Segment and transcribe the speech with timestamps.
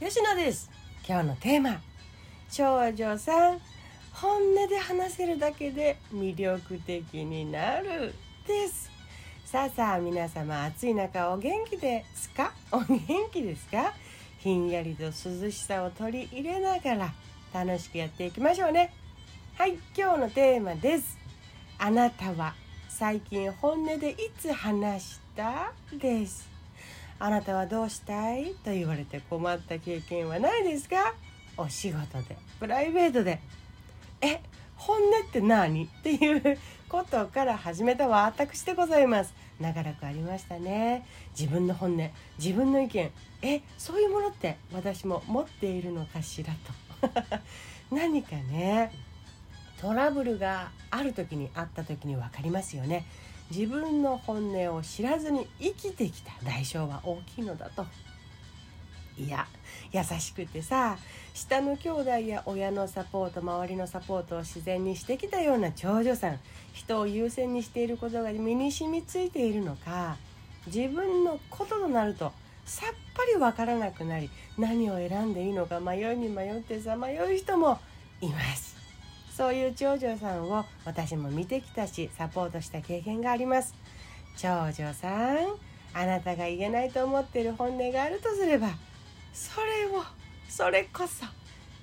[0.00, 0.70] 吉野です。
[1.06, 1.78] 今日のテーマ。
[2.48, 3.60] 少女さん
[4.14, 8.14] 本音で話せるだけで魅力的になる
[8.46, 8.90] です。
[9.44, 12.54] さあさあ皆様暑い中お元気ですか？
[12.72, 12.98] お元
[13.30, 13.92] 気ですか？
[14.38, 17.12] ひんやりと涼しさを取り入れながら
[17.52, 18.94] 楽しくやっていきましょうね。
[19.58, 21.18] はい今日のテーマです。
[21.78, 22.54] あなたは
[22.88, 25.74] 最近本音でいつ話した？
[25.92, 26.49] です。
[27.22, 28.54] あなたはどうしたい？
[28.64, 31.14] と言われて困った経験はないですか？
[31.58, 33.40] お仕事でプライベートで。
[34.22, 34.40] え
[34.76, 35.84] 本音って何？
[35.84, 39.34] っていうことから始めた私でございます。
[39.60, 41.04] 長らくありましたね。
[41.38, 43.10] 自分の本音自分の意見。
[43.42, 46.54] えそういうものって私も持っているのかしら
[47.02, 47.38] と。
[47.94, 48.92] 何かね
[49.80, 53.04] トラブルがある時にあった時に分かりますよね。
[53.50, 57.84] 自分の本音を知らずに生きてきた代償は大きいのだと。
[59.18, 59.46] いや
[59.92, 60.96] 優しくてさ
[61.34, 66.38] 下の兄弟や親のサポート周りのサポートを自然にしてきたような長女さん
[66.72, 70.16] 人を優先にしていることが身に染みついているのか
[70.66, 72.32] 自分のこととなると
[72.64, 77.78] さっぱりわからなくなり何を選んでいいのか迷いに迷ってさ迷う人も
[78.20, 78.79] います。
[79.36, 83.74] そういう長女さんを私も見てきたしサポートした経験があります。
[84.36, 85.38] 長女さん
[85.92, 88.68] あなたが言えないと思ってる本音があるとすれば
[89.32, 90.02] それを
[90.48, 91.24] それこそ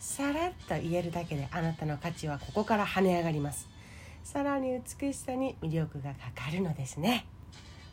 [0.00, 3.68] さらっと言えるだけであなたの価値はここから跳ね上がります。
[4.24, 7.26] さらに美しさに魅力がかかるのですね。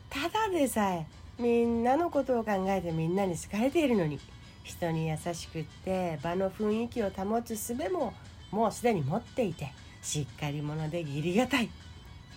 [0.08, 1.06] ただでさえ
[1.38, 4.18] みんなのことを考えてみんなに好かれているのに
[4.62, 8.12] 人に優しくって場の雰囲気を保つ術も
[8.50, 11.68] もうすでに持っていてしっかり者で義理がたい。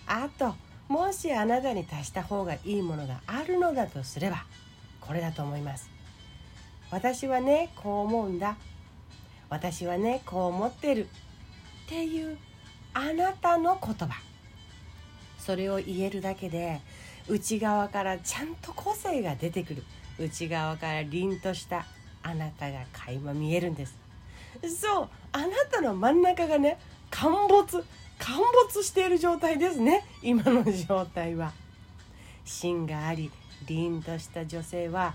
[0.06, 0.54] あと
[0.88, 4.44] もしあなたに足した方がいいものがあるのだとすれば
[5.00, 5.90] これだと思います。
[6.90, 8.56] 私はねこう思うんだ。
[9.48, 11.08] 私はねこう思ってる。
[11.86, 12.38] っていう
[12.92, 14.14] あなたの言葉。
[15.38, 16.80] それを言えるだけで
[17.28, 19.82] 内側からちゃんと個性が出てくる。
[20.18, 21.86] 内側から凛とした
[22.22, 24.03] あなたが垣間見えるんです。
[24.62, 26.78] そうあなたの真ん中がね
[27.10, 27.84] 陥没
[28.18, 28.36] 陥
[28.68, 30.06] 没している状態ですね。
[30.22, 31.52] 今の状態は。
[32.44, 33.30] 芯があり
[33.66, 35.14] 凛とした女性は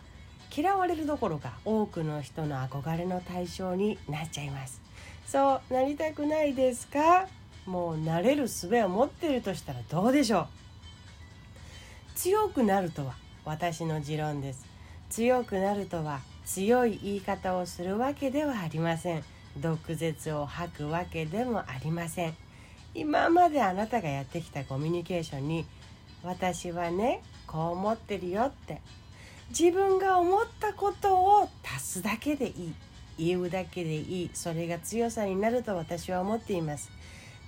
[0.55, 4.81] 嫌われるどころか多くの人の憧れの対象になっちゃいます。
[5.27, 7.27] そうなりたくないですか？
[7.65, 10.47] もうなれる術を持ってるとしたらどうでしょう？
[12.15, 13.13] 強くなるとは
[13.45, 14.65] 私の持論です。
[15.09, 19.23] 強くなるとは強い言い方をするわけではありません。
[19.57, 22.33] 毒舌を吐くわけでもありません。
[22.95, 25.67] 今まであなたがやってきたコミュニケーションに
[26.23, 28.81] 私はねこう思ってるよって
[29.49, 32.73] 自分が思ったことを足すだけでいい
[33.19, 36.89] 言うだけでいいそれが強さになると私は思っています。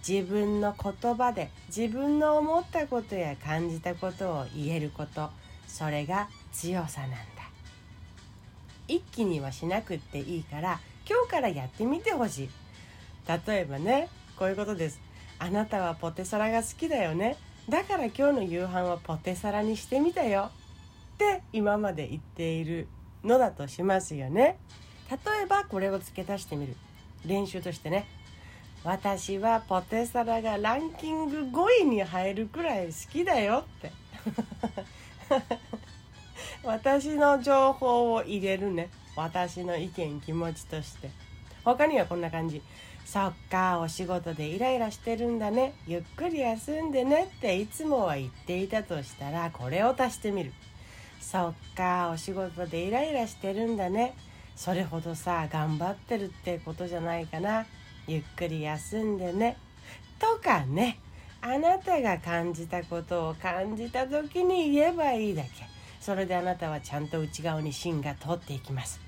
[0.08, 5.32] 自分の言葉で自分の思ったことや感じたことを言えること
[5.68, 7.31] それが強さなん
[8.88, 12.50] 一気にはしなくっていいから今日からやってみてほしい。
[13.48, 15.00] 例えばねこういうことです。
[15.40, 17.38] あなたはポテサラが好きだよね。
[17.70, 20.52] だから今日の夕飯はポテサラにしてみたよ。
[21.16, 22.88] って今まで言っている
[23.24, 24.58] のだとしますよね。
[25.10, 26.76] 例えばこれを付け足してみる。
[27.26, 28.08] 練習としてね。
[28.84, 33.92] 私はポテサラがランキング5位に入るくらい好きだよって。
[36.64, 38.90] 私の情報を入れるね。
[39.16, 41.10] 私の意見気持ちとして。
[41.64, 42.62] 他にはこんな感じ。
[43.04, 45.74] そっかお仕事でイライラしてるんだね。
[45.88, 47.32] ゆっくり休んでね。
[47.36, 50.54] っていつもは言っていたとしたらこれを足してみる。
[51.20, 54.14] そっかお仕事でイライラしてるんだね。
[54.56, 57.66] それほどさ頑張ってるってことじゃないかな。
[58.08, 59.58] ゆっくり休んでね。
[60.20, 61.00] とかね。
[61.42, 65.71] あなたが感じたことを感じた時に言えばいいだけ。
[66.02, 69.00] それであなたはちゃんと内側に芯が通っていきます。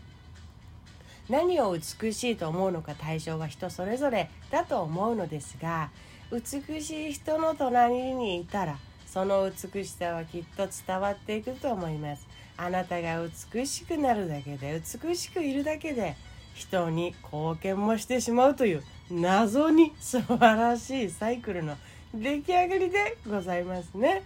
[1.29, 5.89] 何を美しいと思うのか対象は人それぞれだと思うのですが
[6.31, 12.27] 美しい人の隣にいたらその美しさはきっと伝わっていくと思います。
[12.55, 13.19] あなたが
[13.53, 16.15] 美しくなるだけで美しくいるだけで
[16.53, 21.75] 人に貢献もしてしまうという謎に素晴らしいサイクルの
[22.13, 24.23] 出来上がりでございますね。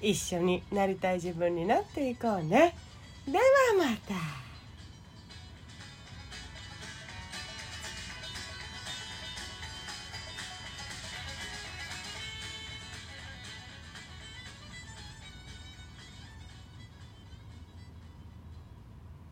[0.00, 2.74] 一緒になりたい自分になっていこうね
[3.26, 3.44] では
[3.78, 4.47] また。